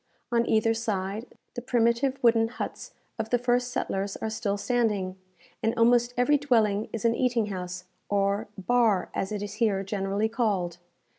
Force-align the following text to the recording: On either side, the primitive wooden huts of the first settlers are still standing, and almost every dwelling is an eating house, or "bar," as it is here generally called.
On 0.31 0.49
either 0.49 0.73
side, 0.73 1.27
the 1.53 1.61
primitive 1.61 2.17
wooden 2.23 2.47
huts 2.47 2.91
of 3.19 3.29
the 3.29 3.37
first 3.37 3.67
settlers 3.67 4.17
are 4.17 4.31
still 4.31 4.57
standing, 4.57 5.15
and 5.61 5.75
almost 5.77 6.15
every 6.17 6.39
dwelling 6.39 6.89
is 6.91 7.05
an 7.05 7.13
eating 7.13 7.45
house, 7.53 7.83
or 8.09 8.47
"bar," 8.57 9.11
as 9.13 9.31
it 9.31 9.43
is 9.43 9.53
here 9.61 9.83
generally 9.83 10.27
called. 10.27 10.79